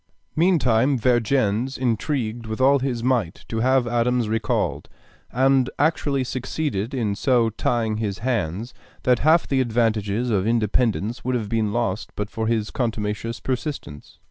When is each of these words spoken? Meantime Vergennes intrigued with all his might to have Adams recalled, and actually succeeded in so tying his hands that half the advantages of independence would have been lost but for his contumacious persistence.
Meantime 0.35 0.97
Vergennes 0.97 1.77
intrigued 1.77 2.47
with 2.47 2.59
all 2.59 2.79
his 2.79 3.03
might 3.03 3.45
to 3.47 3.59
have 3.59 3.85
Adams 3.87 4.27
recalled, 4.27 4.89
and 5.31 5.69
actually 5.77 6.23
succeeded 6.23 6.91
in 6.95 7.13
so 7.13 7.51
tying 7.51 7.97
his 7.97 8.17
hands 8.17 8.73
that 9.03 9.19
half 9.19 9.47
the 9.47 9.61
advantages 9.61 10.31
of 10.31 10.47
independence 10.47 11.23
would 11.23 11.35
have 11.35 11.49
been 11.49 11.71
lost 11.71 12.09
but 12.15 12.31
for 12.31 12.47
his 12.47 12.71
contumacious 12.71 13.39
persistence. 13.39 14.17